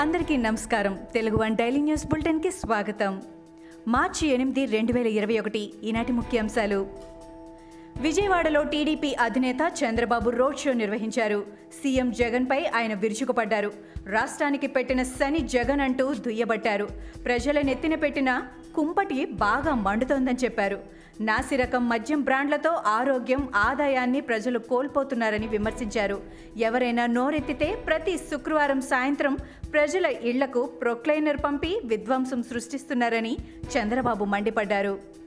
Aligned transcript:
అందరికీ 0.00 0.36
నమస్కారం. 0.36 0.98
Telugu 1.14 1.36
one 1.36 1.56
daily 1.56 1.80
news 1.80 2.06
బులెటిన్కి 2.06 2.50
స్వాగతం. 2.50 3.22
మార్చి 3.88 4.28
ఎనిమిది 4.28 4.66
రెండు 4.66 4.92
వేల 4.92 5.06
ఇరవై 5.06 5.38
ఒకటి 5.38 5.72
ఈనాటి 5.82 6.12
ముఖ్యాంశాలు. 6.12 6.86
విజయవాడలో 8.04 8.60
టీడీపీ 8.72 9.08
అధినేత 9.24 9.62
చంద్రబాబు 9.78 10.28
రోడ్ 10.40 10.60
షో 10.60 10.72
నిర్వహించారు. 10.80 11.40
సీఎం 11.78 12.08
జగన్పై 12.20 12.58
ఆయన 12.78 12.92
విరుచుకుపడ్డారు. 13.02 13.70
రాష్ట్రానికి 14.14 14.68
పెట్టిన 14.76 15.00
శని 15.16 15.40
జగన్ 15.54 15.82
అంటూ 15.86 16.06
దుయ్యబట్టారు. 16.26 16.86
ప్రజల 17.26 17.58
నెత్తిన 17.68 17.94
పెట్టిన 18.04 18.30
కుంపటి 18.76 19.18
బాగా 19.44 19.74
మండుతోందని 19.86 20.42
చెప్పారు. 20.44 20.78
నాసిరకం 21.28 21.84
మద్యం 21.88 22.20
బ్రాండ్లతో 22.28 22.72
ఆరోగ్యం 22.96 23.42
ఆదాయాన్ని 23.68 24.20
ప్రజలు 24.30 24.58
కోల్పోతున్నారని 24.70 25.48
విమర్శించారు. 25.56 26.18
ఎవరైనా 26.68 27.06
నోరెత్తితే 27.18 27.70
ప్రతి 27.88 28.16
శుక్రవారం 28.30 28.82
సాయంత్రం 28.92 29.36
ప్రజల 29.74 30.06
ఇళ్ళకు 30.30 30.64
ప్రొక్లైనర్ 30.82 31.44
పంపి 31.44 31.72
విధ్వంసం 31.92 32.42
సృష్టిస్తున్నారని 32.50 33.36
చంద్రబాబు 33.74 34.24
మండిపడ్డారు. 34.34 35.19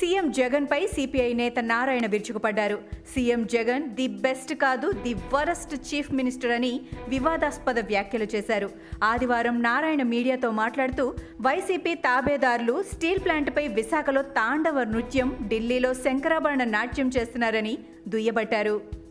సీఎం 0.00 0.30
జగన్ 0.30 0.66
పై 0.72 0.86
సిపిఐ 0.86 1.32
నేత 1.32 1.58
నారాయణ 1.60 2.06
విరుచుకుపడ్డారు. 2.06 2.78
సీఎం 3.14 3.46
జగన్ 3.46 3.84
ది 3.90 4.06
బెస్ట్ 4.06 4.54
కాదు 4.54 4.92
ది 4.92 5.14
వరస్ట్ 5.14 5.74
చీఫ్ 5.74 6.12
మినిస్టర్ 6.12 6.50
అని 6.50 6.80
వివాదాస్పద 7.08 7.78
వ్యాఖ్యలు 7.78 8.24
చేశారు. 8.34 8.70
ఆదివారం 9.02 9.62
నారాయణ 9.62 10.02
మీడియాతో 10.02 10.50
మాట్లాడుతూ 10.50 11.14
వైసీపీ 11.40 11.94
తాబేదారులు 11.94 12.82
స్టీల్ 12.92 13.24
ప్లాంట్పై 13.24 13.68
విశాఖలో 13.68 14.22
తాండవ 14.22 14.84
నృత్యం 14.84 15.48
ఢిల్లీలో 15.48 15.94
శంకరాభరణ 15.94 16.64
నాట్యం 16.64 17.10
చేస్తున్నారని 17.16 17.78
దుయ్యబట్టారు. 18.08 19.03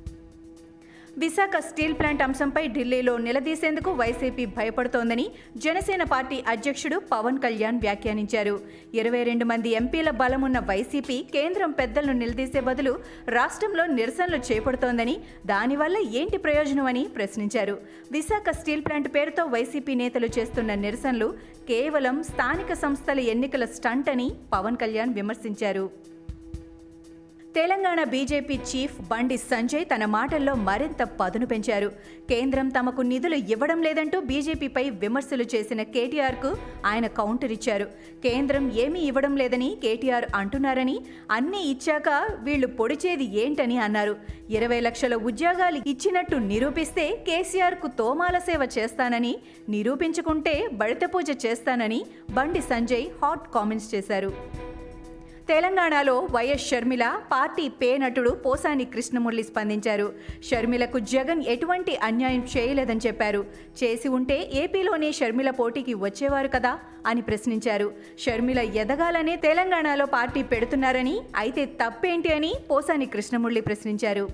విశాఖ 1.22 1.55
స్టీల్ 1.66 1.94
ప్లాంట్ 1.98 2.22
అంశంపై 2.26 2.62
ఢిల్లీలో 2.75 3.14
నిలదీసేందుకు 3.25 3.89
వైసీపీ 4.00 4.45
భయపడుతోందని 4.56 5.25
జనసేన 5.58 6.03
పార్టీ 6.03 6.38
అధ్యక్షుడు 6.47 6.97
పవన్ 7.11 7.38
కళ్యాణ్ 7.39 7.80
వ్యాఖ్యానించారు. 7.83 8.56
ఇరవై 9.00 9.22
రెండు 9.23 9.45
మంది 9.52 9.69
ఎంపీల 9.80 10.09
బలమున్న 10.22 10.59
వైసీపీ 10.69 11.17
కేంద్రం 11.36 11.72
పెద్దలను 11.72 12.16
నిలదీసే 12.22 12.61
బదులు 12.69 12.94
రాష్ట్రంలో 13.38 13.86
నిరసనలు 13.97 14.39
చేపడుతోందని 14.50 15.16
దానివల్ల 15.45 15.97
ఏంటి 16.22 16.38
ప్రయోజనం 16.38 16.88
అని 16.94 17.03
ప్రశ్నించారు. 17.17 17.75
విశాఖ 18.11 18.50
స్టీల్ 18.61 18.86
ప్లాంట్ 18.88 19.11
పేరుతో 19.17 19.45
వైసీపీ 19.56 19.95
నేతలు 20.03 20.30
చేస్తున్న 20.39 20.73
నిరసనలు 20.86 21.30
కేవలం 21.69 22.17
స్థానిక 22.31 22.73
సంస్థల 22.73 23.19
ఎన్నికల 23.36 23.66
స్టంట్ 23.78 24.11
అని 24.16 24.30
పవన్ 24.56 24.81
కళ్యాణ్ 24.84 25.14
విమర్శించారు. 25.14 26.12
తెలంగాణ 27.58 28.00
బీజేపీ 28.12 28.56
చీఫ్ 28.70 28.96
బండి 29.09 29.36
సంజయ్ 29.50 29.84
తన 29.92 30.04
మాటల్లో 30.14 30.54
మరింత 30.68 31.02
పదును 31.20 31.46
పెంచారు. 31.52 31.90
కేంద్రం 32.32 32.68
తమకు 32.78 33.02
నిధులు 33.09 33.38
ఇవ్వడం 33.54 33.80
లేదంటూ 33.88 34.18
బీజేపీపై 34.30 34.84
విమర్శలు 35.04 35.46
చేసిన 35.54 35.81
కేటీఆర్కు 35.96 36.52
ఆయన 36.92 37.08
కౌంటర్ 37.20 37.54
ఇచ్చారు. 37.58 37.88
కేంద్రం 38.26 38.66
ఏమీ 38.86 39.02
ఇవ్వడం 39.09 39.36
లేదని 39.42 39.70
కేటీఆర్ 39.84 40.28
అంటున్నారని 40.42 40.98
అన్నీ 41.38 41.62
ఇచ్చాక 41.74 42.09
వీళ్ళు 42.48 42.70
పొడిచేది 42.80 43.28
ఏంటని 43.44 43.80
అన్నారు. 43.88 44.16
ఇరవై 44.58 44.80
లక్షల 44.88 45.16
ఉద్యోగాలు 45.31 45.81
ఇచ్చినట్టు 45.94 46.38
నిరూపిస్తే 46.52 47.08
కేసీఆర్కు 47.30 47.90
తోమాల 48.02 48.38
సేవ 48.50 48.62
చేస్తానని 48.80 49.34
నిరూపించుకుంటే 49.76 50.58
బడిత 50.81 51.06
పూజ 51.16 51.30
చేస్తానని 51.46 52.02
బండి 52.38 52.64
సంజయ్ 52.74 53.08
హాట్ 53.24 53.48
కామెంట్స్ 53.58 53.92
చేశారు. 53.96 54.34
తెలంగాణలో 55.49 56.13
వైఎస్ 56.31 56.67
షర్మిల 56.69 57.05
పార్టీ 57.31 57.63
పే 57.69 57.89
నటుడు 57.97 58.30
పోసాని 58.44 58.86
కృష్ణమురళి 58.94 59.44
స్పందించారు. 59.44 60.05
షర్మిలకు 60.50 61.00
జగన్ 61.13 61.41
ఎటువంటి 61.53 61.94
అన్యాయం 62.03 62.44
చేయలేదని 62.53 63.03
చెప్పారు. 63.08 63.41
చేసి 63.80 64.08
ఉంటే 64.17 64.38
ఏపీలోనే 64.61 65.11
షర్మిల 65.11 65.50
పోటీకి 65.50 65.94
వచ్చేవారు 66.05 66.47
కదా 66.47 66.73
అని 67.06 67.22
ప్రశ్నించారు. 67.22 67.90
షర్మిల 68.19 68.59
ఎదగాలనే 68.84 69.35
తెలంగాణలో 69.47 70.06
పార్టీ 70.06 70.44
పెడుతున్నారని 70.44 71.18
అయితే 71.35 71.66
తప్పేంటి 71.66 72.34
అని 72.34 72.53
పోసాని 72.72 73.06
కృష్ణమురళి 73.06 73.62
ప్రశ్నించారు. 73.62 74.25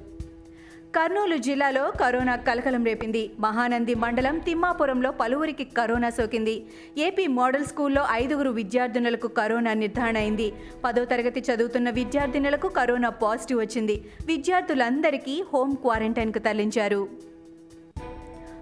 కర్నూలు 0.96 1.38
జిల్లాలో 1.38 1.92
కరోనా 2.02 2.36
కలకలం 2.36 2.84
రేపింది. 2.84 3.32
మహానంది 3.40 3.96
మండలం 3.96 4.40
తిమ్మాపురంలో 4.40 5.12
పలువురికి 5.12 5.64
కరోనా 5.64 6.10
సోకింది. 6.10 6.66
ఏపీ 6.98 7.28
మోడల్ 7.28 7.66
స్కూల్లో 7.66 8.06
ఐదుగురు 8.12 8.50
విద్యార్థినులకు 8.50 9.28
కరోనా 9.28 9.74
నిర్ధారణ 9.74 10.18
అయింది. 10.18 10.54
పదో 10.86 11.06
తరగతి 11.06 11.44
చదువుతున్న 11.54 11.90
విద్యార్థినులకు 11.90 12.68
కరోనా 12.68 13.10
పాజిటివ్ 13.10 13.60
వచ్చింది. 13.60 14.02
విద్యార్థులందరికీ 14.26 15.44
హోమ్ 15.54 15.76
క్వారంటైన్కు 15.76 16.40
తరలించారు. 16.40 17.30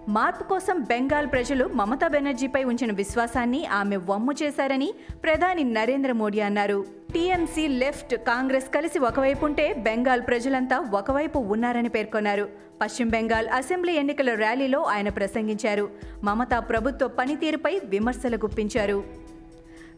మార్పు 0.07 0.44
కోసం 0.44 0.81
బెంగాల్ 0.81 1.28
ప్రజలు 1.28 1.69
మమతా 1.73 2.07
బెనర్జీపై 2.07 2.63
ఉంచిన 2.63 2.91
విశ్వాసాన్ని 2.91 3.66
ఆమె 3.66 3.97
వమ్ము 3.97 4.34
చేశారని 4.44 4.94
ప్రధాని 5.23 5.63
నరేంద్ర 5.63 6.12
మోడీ 6.12 6.40
అన్నారు. 6.40 6.85
టీఎంసీ 7.13 7.68
లెఫ్ట్ 7.68 8.16
కాంగ్రెస్ 8.16 8.73
కలిసి 8.75 9.00
ఒకవైపు 9.00 9.46
ఉంటే 9.46 9.73
బెంగాల్ 9.73 10.22
ప్రజలంతా 10.22 10.79
ఒకవైపు 10.94 11.40
ఉన్నారని 11.40 11.90
పేర్కొన్నారు. 11.90 12.50
పశ్చిమ 12.81 13.09
బెంగాల్ 13.09 13.47
అసెంబ్లీ 13.47 13.94
ఎన్నికల 13.94 14.34
ర్యాలీలో 14.34 14.84
ఆయన 14.84 15.09
ప్రసంగించారు. 15.09 15.90
మమతా 16.23 16.59
ప్రభుత్వ 16.59 17.07
పనితీరుపై 17.07 17.81
విమర్శలు 17.85 18.38
గుప్పించారు. 18.38 19.03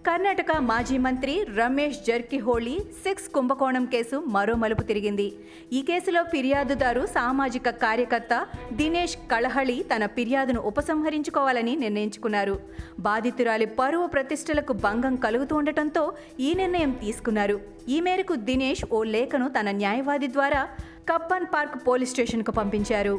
కర్ణాటక 0.08 0.52
మాజీ 0.68 0.98
మంత్రి 0.98 1.34
రమేష్ 1.56 1.98
జర్కిహోళీ 2.08 2.76
సెక్స్ 3.04 3.28
కుంభకోణం 3.36 3.86
కేసు 3.86 4.18
మరో 4.36 4.54
మలుపు 4.56 4.84
తిరిగింది. 4.90 5.26
ఈ 5.74 5.80
కేసులో 5.82 6.22
ఫిర్యాదుదారు 6.24 7.06
సామాజిక 7.06 7.70
కార్యకర్త 7.84 8.34
దినేష్ 8.74 9.16
కళహళి 9.32 9.78
తన 9.92 10.06
ఫిర్యాదును 10.06 10.62
ఉపసంహరించుకోవాలని 10.62 11.74
నిర్ణయించుకున్నారు. 11.76 12.56
బాధితురాలి 13.00 13.66
పరువు 13.80 14.08
ప్రతిష్టలకు 14.08 14.74
భంగం 14.86 15.16
కలుగుతూ 15.16 15.56
ఉండటంతో 15.56 16.06
ఈ 16.40 16.54
నిర్ణయం 16.54 16.92
తీసుకున్నారు. 17.04 17.60
ఈ 17.90 18.00
మేరకు 18.08 18.36
దినేష్ 18.50 18.86
ఓ 18.92 19.02
లేఖను 19.04 19.50
తన 19.50 19.72
న్యాయవాది 19.82 20.32
ద్వారా 20.38 20.64
కప్పన్ 21.12 21.50
పార్క్ 21.54 21.88
పోలీస్ 21.88 22.12
స్టేషన్కు 22.12 22.52
పంపించారు. 22.52 23.16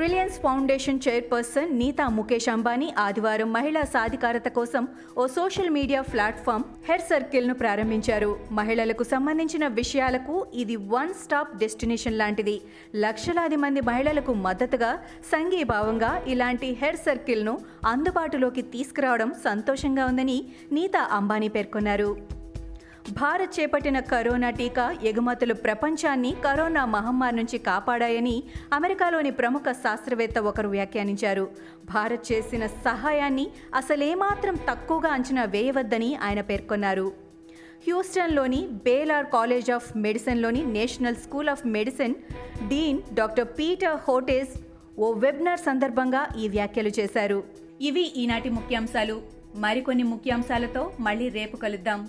Reliance 0.00 0.36
foundation 0.42 1.00
chairperson 1.06 1.70
Nita 1.78 2.04
Mukesh 2.16 2.48
Ambani 2.52 2.88
ఆదివారం 2.98 3.48
మహిళా 3.52 3.82
సాధికారత 3.94 4.48
కోసం 4.48 4.84
ఓ 5.18 5.24
సోషల్ 5.36 5.70
మీడియా 5.76 6.00
ప్లాట్ఫామ్ 6.12 6.66
హెర్ 6.88 7.04
సర్కిల్ను 7.10 7.54
ప్రారంభించారు. 7.54 8.30
మహిళలకు 8.52 9.06
సంబంధించిన 9.12 9.66
విషయాలకు 9.80 10.46
ఇది 10.54 10.76
వన్ 10.94 11.12
స్టాప్ 11.22 11.58
డెస్టినేషన్ 11.58 12.18
లాంటిది. 12.18 12.56
లక్షలాది 12.96 13.56
మంది 13.56 13.82
మహిళలకు 13.90 14.34
మద్దతుగా 14.46 14.92
సంఘీభావంగా 15.32 16.12
ఇలాంటి 16.26 16.70
హెర్ 16.82 17.02
సర్కిల్ను 17.06 17.56
అందుబాటులోకి 17.86 18.62
తీసుకురావడం 18.74 19.32
సంతోషంగా 19.44 20.06
ఉందని 20.06 20.40
నీతా 20.72 21.08
అంబానీ 21.12 21.48
పేర్కొన్నారు. 21.48 22.37
భారత్ 23.12 23.60
చేపట్టిన 23.60 24.00
కరోనా 24.00 24.50
టీకా 24.50 24.96
ఎగుమతులు 25.02 25.54
ప్రపంచాన్ని 25.54 26.34
కరోనా 26.44 26.84
మహమ్మారి 26.84 27.36
నుంచి 27.36 27.58
కాపాడాయని 27.58 28.42
అమెరికాలోని 28.72 29.30
ప్రముఖ 29.30 29.62
శాస్త్రవేత్త 29.70 30.38
ఒకరు 30.38 30.68
వ్యాఖ్యానించారు. 30.68 31.50
భారత్ 31.94 32.32
చేసిన 32.32 32.66
సహాయాన్ని 32.66 33.50
అసలేమాత్రం 33.74 34.54
తక్కువగా 34.54 35.08
అంచనా 35.08 35.44
వేయవద్దని 35.44 36.16
ఆయన 36.16 36.40
పేర్కొన్నారు. 36.40 37.12
హ్యూస్టన్లోని 37.86 38.68
Baylor 38.84 39.26
college 39.26 39.70
of 39.70 39.96
మెడిసిన్లోని 39.96 40.64
national 40.64 41.16
school 41.16 41.48
of 41.48 41.66
medicine 41.66 42.14
dean 42.68 43.02
doctor 43.14 43.48
Peter 43.58 43.98
Hotez 44.08 44.60
oh 44.98 45.12
webinar 45.12 45.58
సందర్భంగా 45.58 46.28
ఈ 46.38 46.48
వ్యాఖ్యలు 46.48 46.88
చేశారు. 46.88 47.44
ఇవి 47.80 48.12
ఈనాటి 48.16 48.50
ముఖ్యాంశాలు. 48.50 49.22
మరికొన్ని 49.56 50.02
ముఖ్యాంశాలతో 50.02 50.92
మళ్ళీ 51.00 51.28
రేపు 51.28 51.56
కలుద్దాం. 51.56 52.08